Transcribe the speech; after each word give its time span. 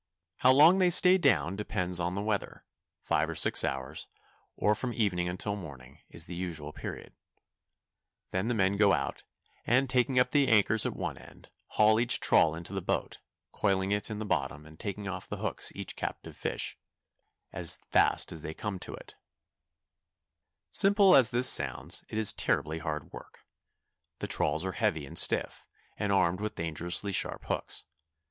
How 0.37 0.51
long 0.51 0.79
they 0.79 0.89
stay 0.89 1.19
down 1.19 1.55
depends 1.55 1.99
on 1.99 2.15
the 2.15 2.23
weather—five 2.23 3.29
or 3.29 3.35
six 3.35 3.63
hours, 3.63 4.07
or 4.55 4.73
from 4.73 4.93
evening 4.95 5.29
until 5.29 5.55
morning, 5.55 5.99
is 6.09 6.25
the 6.25 6.33
usual 6.33 6.73
period. 6.73 7.13
Then 8.31 8.47
the 8.47 8.55
men 8.55 8.77
go 8.77 8.93
out, 8.93 9.23
and 9.63 9.87
taking 9.87 10.17
up 10.17 10.31
the 10.31 10.47
anchors 10.47 10.87
at 10.87 10.95
one 10.95 11.19
end, 11.19 11.51
haul 11.73 11.99
each 11.99 12.19
trawl 12.19 12.55
into 12.55 12.73
the 12.73 12.81
boat, 12.81 13.19
coiling 13.51 13.91
it 13.91 14.09
in 14.09 14.17
the 14.17 14.25
bottom 14.25 14.65
and 14.65 14.79
taking 14.79 15.07
off 15.07 15.29
the 15.29 15.37
hooks 15.37 15.71
each 15.75 15.95
captive 15.95 16.35
fish 16.35 16.79
as 17.53 17.75
fast 17.91 18.31
as 18.31 18.41
they 18.41 18.55
come 18.55 18.79
to 18.79 18.95
it. 18.95 19.13
[Illustration: 20.73 20.95
A 20.95 20.95
FISHING 20.95 20.95
SCHOONER 20.95 20.95
"HOVE 20.95 20.95
TO" 20.95 20.97
IN 20.97 20.97
A 20.97 20.97
GALE 20.97 21.03
ON 21.03 21.11
THE 21.11 21.11
BANKS.] 21.11 21.11
Simple 21.11 21.15
as 21.15 21.29
this 21.29 21.47
sounds, 21.47 22.03
it 22.09 22.17
is 22.17 22.33
terribly 22.33 22.79
hard 22.79 23.13
work. 23.13 23.39
The 24.17 24.27
trawls 24.27 24.65
are 24.65 24.71
heavy 24.71 25.05
and 25.05 25.15
stiff, 25.15 25.67
and 25.95 26.11
armed 26.11 26.41
with 26.41 26.55
dangerously 26.55 27.11
sharp 27.11 27.45
hooks. 27.45 27.83